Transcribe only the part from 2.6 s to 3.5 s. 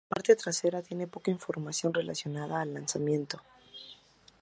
lanzamiento.